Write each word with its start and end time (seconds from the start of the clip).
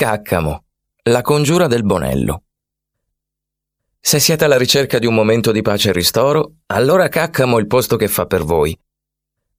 Caccamo, 0.00 0.64
la 1.10 1.20
congiura 1.20 1.66
del 1.66 1.82
Bonello. 1.82 2.44
Se 4.00 4.18
siete 4.18 4.46
alla 4.46 4.56
ricerca 4.56 4.98
di 4.98 5.04
un 5.04 5.12
momento 5.12 5.52
di 5.52 5.60
pace 5.60 5.90
e 5.90 5.92
ristoro, 5.92 6.60
allora 6.68 7.08
Caccamo 7.08 7.58
è 7.58 7.60
il 7.60 7.66
posto 7.66 7.96
che 7.96 8.08
fa 8.08 8.24
per 8.24 8.42
voi. 8.42 8.74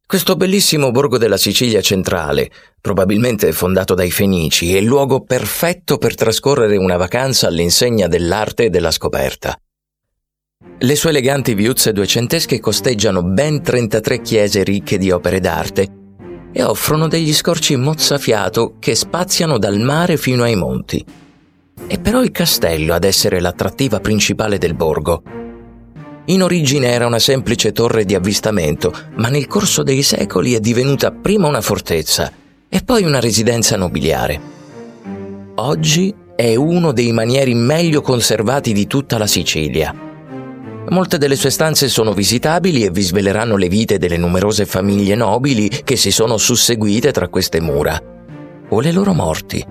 Questo 0.03 0.35
bellissimo 0.35 0.89
borgo 0.89 1.19
della 1.19 1.37
Sicilia 1.37 1.79
centrale, 1.81 2.49
probabilmente 2.81 3.51
fondato 3.51 3.93
dai 3.93 4.09
Fenici, 4.09 4.73
è 4.73 4.79
il 4.79 4.85
luogo 4.85 5.21
perfetto 5.21 5.99
per 5.99 6.15
trascorrere 6.15 6.75
una 6.75 6.97
vacanza 6.97 7.45
all'insegna 7.45 8.07
dell'arte 8.07 8.63
e 8.63 8.69
della 8.71 8.89
scoperta. 8.89 9.55
Le 10.79 10.95
sue 10.95 11.11
eleganti 11.11 11.53
viuzze 11.53 11.93
duecentesche 11.93 12.59
costeggiano 12.59 13.21
ben 13.21 13.61
33 13.61 14.21
chiese 14.21 14.63
ricche 14.63 14.97
di 14.97 15.11
opere 15.11 15.39
d'arte 15.39 15.99
e 16.51 16.63
offrono 16.63 17.07
degli 17.07 17.33
scorci 17.33 17.75
mozzafiato 17.75 18.75
che 18.79 18.95
spaziano 18.95 19.57
dal 19.57 19.79
mare 19.79 20.17
fino 20.17 20.43
ai 20.43 20.55
monti. 20.55 21.03
È 21.87 21.99
però 21.99 22.21
il 22.21 22.31
castello 22.31 22.93
ad 22.93 23.03
essere 23.03 23.39
l'attrattiva 23.39 23.99
principale 23.99 24.57
del 24.57 24.73
borgo. 24.73 25.23
In 26.25 26.43
origine 26.43 26.89
era 26.89 27.07
una 27.07 27.19
semplice 27.19 27.71
torre 27.71 28.05
di 28.05 28.15
avvistamento, 28.15 28.93
ma 29.15 29.29
nel 29.29 29.47
corso 29.47 29.83
dei 29.83 30.03
secoli 30.03 30.53
è 30.53 30.59
divenuta 30.59 31.11
prima 31.11 31.47
una 31.47 31.61
fortezza 31.61 32.31
e 32.69 32.81
poi 32.83 33.03
una 33.03 33.19
residenza 33.19 33.75
nobiliare. 33.75 34.39
Oggi 35.55 36.13
è 36.35 36.55
uno 36.55 36.91
dei 36.91 37.11
manieri 37.11 37.53
meglio 37.53 38.01
conservati 38.01 38.73
di 38.73 38.87
tutta 38.87 39.17
la 39.17 39.27
Sicilia 39.27 40.09
Molte 40.89 41.17
delle 41.17 41.35
sue 41.35 41.51
stanze 41.51 41.87
sono 41.87 42.11
visitabili 42.11 42.83
e 42.83 42.89
vi 42.89 43.01
sveleranno 43.01 43.55
le 43.55 43.69
vite 43.69 43.97
delle 43.97 44.17
numerose 44.17 44.65
famiglie 44.65 45.15
nobili 45.15 45.69
che 45.69 45.95
si 45.95 46.11
sono 46.11 46.37
susseguite 46.37 47.11
tra 47.11 47.29
queste 47.29 47.61
mura, 47.61 48.01
o 48.69 48.79
le 48.81 48.91
loro 48.91 49.13
morti. 49.13 49.65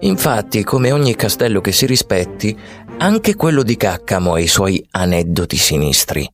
Infatti, 0.00 0.62
come 0.62 0.92
ogni 0.92 1.16
castello 1.16 1.60
che 1.60 1.72
si 1.72 1.86
rispetti, 1.86 2.56
anche 2.98 3.34
quello 3.34 3.62
di 3.62 3.76
Caccamo 3.76 4.34
ha 4.34 4.40
i 4.40 4.46
suoi 4.46 4.84
aneddoti 4.90 5.56
sinistri. 5.56 6.28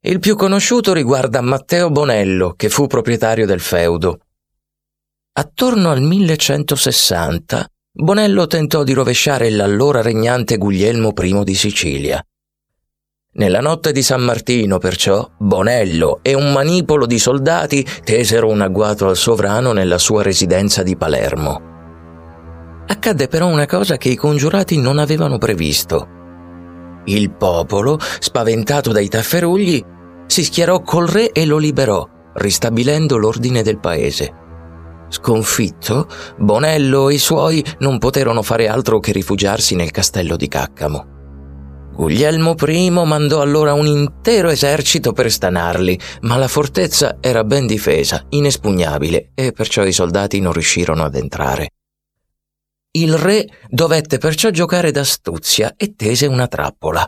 Il 0.00 0.20
più 0.20 0.34
conosciuto 0.34 0.92
riguarda 0.92 1.40
Matteo 1.40 1.90
Bonello, 1.90 2.54
che 2.54 2.68
fu 2.68 2.86
proprietario 2.86 3.46
del 3.46 3.60
feudo. 3.60 4.20
Attorno 5.32 5.90
al 5.90 6.00
1160, 6.00 7.66
Bonello 7.92 8.46
tentò 8.46 8.84
di 8.84 8.92
rovesciare 8.92 9.50
l'allora 9.50 10.02
regnante 10.02 10.56
Guglielmo 10.56 11.12
I 11.16 11.42
di 11.44 11.54
Sicilia. 11.54 12.24
Nella 13.38 13.60
notte 13.60 13.92
di 13.92 14.02
San 14.02 14.22
Martino, 14.22 14.78
perciò, 14.78 15.24
Bonello 15.38 16.18
e 16.22 16.34
un 16.34 16.50
manipolo 16.50 17.06
di 17.06 17.20
soldati 17.20 17.86
tesero 18.02 18.48
un 18.48 18.60
agguato 18.62 19.06
al 19.06 19.16
sovrano 19.16 19.70
nella 19.70 19.98
sua 19.98 20.24
residenza 20.24 20.82
di 20.82 20.96
Palermo. 20.96 21.60
Accadde 22.88 23.28
però 23.28 23.46
una 23.46 23.66
cosa 23.66 23.96
che 23.96 24.08
i 24.08 24.16
congiurati 24.16 24.80
non 24.80 24.98
avevano 24.98 25.38
previsto. 25.38 26.08
Il 27.04 27.30
popolo, 27.30 27.96
spaventato 28.00 28.90
dai 28.90 29.06
tafferugli, 29.08 29.84
si 30.26 30.42
schierò 30.42 30.80
col 30.80 31.06
re 31.06 31.30
e 31.30 31.46
lo 31.46 31.58
liberò, 31.58 32.04
ristabilendo 32.34 33.16
l'ordine 33.16 33.62
del 33.62 33.78
paese. 33.78 34.34
Sconfitto, 35.10 36.08
Bonello 36.38 37.08
e 37.08 37.14
i 37.14 37.18
suoi 37.18 37.64
non 37.78 37.98
poterono 37.98 38.42
fare 38.42 38.66
altro 38.66 38.98
che 38.98 39.12
rifugiarsi 39.12 39.76
nel 39.76 39.92
castello 39.92 40.34
di 40.34 40.48
Caccamo. 40.48 41.17
Guglielmo 41.98 42.54
I 42.64 42.90
mandò 42.90 43.40
allora 43.40 43.72
un 43.72 43.86
intero 43.86 44.50
esercito 44.50 45.12
per 45.12 45.32
stanarli, 45.32 45.98
ma 46.20 46.36
la 46.36 46.46
fortezza 46.46 47.16
era 47.20 47.42
ben 47.42 47.66
difesa, 47.66 48.24
inespugnabile, 48.28 49.32
e 49.34 49.50
perciò 49.50 49.84
i 49.84 49.90
soldati 49.90 50.38
non 50.38 50.52
riuscirono 50.52 51.02
ad 51.02 51.16
entrare. 51.16 51.70
Il 52.92 53.14
re 53.14 53.48
dovette 53.68 54.18
perciò 54.18 54.50
giocare 54.50 54.92
d'astuzia 54.92 55.74
e 55.76 55.96
tese 55.96 56.26
una 56.26 56.46
trappola. 56.46 57.04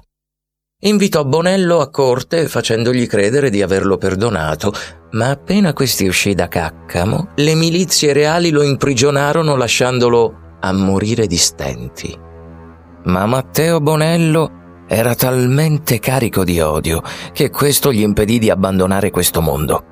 Invitò 0.80 1.24
Bonello 1.24 1.78
a 1.78 1.88
corte 1.88 2.48
facendogli 2.48 3.06
credere 3.06 3.48
di 3.48 3.62
averlo 3.62 3.96
perdonato, 3.96 4.72
ma 5.12 5.30
appena 5.30 5.72
questi 5.72 6.08
uscì 6.08 6.34
da 6.34 6.48
Caccamo, 6.48 7.34
le 7.36 7.54
milizie 7.54 8.12
reali 8.12 8.50
lo 8.50 8.62
imprigionarono 8.62 9.54
lasciandolo 9.54 10.56
a 10.58 10.72
morire 10.72 11.28
di 11.28 11.36
stenti. 11.36 12.18
Ma 13.04 13.24
Matteo 13.26 13.80
Bonello 13.80 14.58
era 14.92 15.14
talmente 15.14 16.00
carico 16.00 16.42
di 16.42 16.58
odio 16.58 17.00
che 17.32 17.48
questo 17.48 17.92
gli 17.92 18.00
impedì 18.00 18.40
di 18.40 18.50
abbandonare 18.50 19.10
questo 19.10 19.40
mondo. 19.40 19.84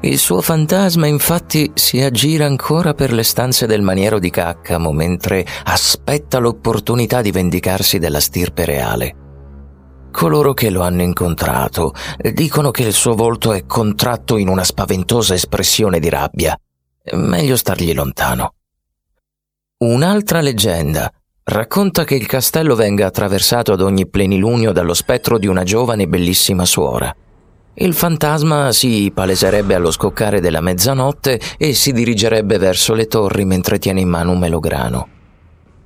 Il 0.00 0.18
suo 0.18 0.40
fantasma 0.40 1.06
infatti 1.06 1.70
si 1.74 2.00
aggira 2.00 2.44
ancora 2.44 2.94
per 2.94 3.12
le 3.12 3.22
stanze 3.22 3.66
del 3.66 3.80
maniero 3.80 4.18
di 4.18 4.28
Caccamo 4.28 4.90
mentre 4.90 5.46
aspetta 5.62 6.38
l'opportunità 6.38 7.22
di 7.22 7.30
vendicarsi 7.30 8.00
della 8.00 8.18
stirpe 8.18 8.64
reale. 8.64 9.14
Coloro 10.10 10.52
che 10.52 10.70
lo 10.70 10.82
hanno 10.82 11.02
incontrato 11.02 11.94
dicono 12.32 12.72
che 12.72 12.82
il 12.82 12.92
suo 12.92 13.14
volto 13.14 13.52
è 13.52 13.66
contratto 13.66 14.36
in 14.36 14.48
una 14.48 14.64
spaventosa 14.64 15.34
espressione 15.34 16.00
di 16.00 16.08
rabbia. 16.08 16.58
Meglio 17.12 17.54
stargli 17.54 17.94
lontano. 17.94 18.54
Un'altra 19.78 20.40
leggenda 20.40 21.12
Racconta 21.44 22.04
che 22.04 22.14
il 22.14 22.26
castello 22.26 22.76
venga 22.76 23.06
attraversato 23.06 23.72
ad 23.72 23.80
ogni 23.80 24.06
plenilunio 24.06 24.70
dallo 24.70 24.94
spettro 24.94 25.38
di 25.38 25.48
una 25.48 25.64
giovane 25.64 26.04
e 26.04 26.06
bellissima 26.06 26.64
suora. 26.64 27.12
Il 27.74 27.94
fantasma 27.94 28.70
si 28.70 29.10
paleserebbe 29.12 29.74
allo 29.74 29.90
scoccare 29.90 30.40
della 30.40 30.60
mezzanotte 30.60 31.40
e 31.58 31.74
si 31.74 31.92
dirigerebbe 31.92 32.58
verso 32.58 32.94
le 32.94 33.06
torri 33.06 33.44
mentre 33.44 33.80
tiene 33.80 34.00
in 34.00 34.08
mano 34.08 34.30
un 34.30 34.38
melograno. 34.38 35.08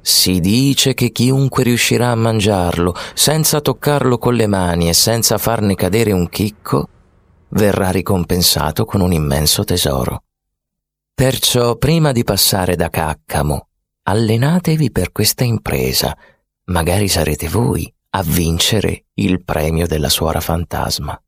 Si 0.02 0.40
dice 0.40 0.92
che 0.92 1.10
chiunque 1.10 1.62
riuscirà 1.62 2.10
a 2.10 2.16
mangiarlo 2.16 2.94
senza 3.14 3.62
toccarlo 3.62 4.18
con 4.18 4.34
le 4.34 4.46
mani 4.46 4.90
e 4.90 4.92
senza 4.92 5.38
farne 5.38 5.74
cadere 5.74 6.12
un 6.12 6.28
chicco, 6.28 6.88
verrà 7.50 7.90
ricompensato 7.90 8.84
con 8.84 9.00
un 9.00 9.12
immenso 9.12 9.64
tesoro. 9.64 10.22
Perciò, 11.14 11.76
prima 11.76 12.12
di 12.12 12.24
passare 12.24 12.76
da 12.76 12.90
Caccamo 12.90 13.68
allenatevi 14.08 14.92
per 14.92 15.10
questa 15.10 15.42
impresa, 15.42 16.16
magari 16.66 17.08
sarete 17.08 17.48
voi 17.48 17.92
a 18.10 18.22
vincere 18.22 19.06
il 19.14 19.42
premio 19.42 19.86
della 19.86 20.08
suora 20.08 20.40
fantasma. 20.40 21.20